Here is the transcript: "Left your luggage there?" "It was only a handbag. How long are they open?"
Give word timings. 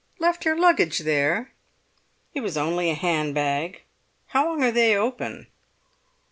"Left 0.17 0.45
your 0.45 0.57
luggage 0.59 0.97
there?" 0.97 1.51
"It 2.33 2.39
was 2.41 2.57
only 2.57 2.89
a 2.89 2.95
handbag. 2.95 3.81
How 4.29 4.49
long 4.49 4.63
are 4.63 4.71
they 4.71 4.95
open?" 4.97 5.45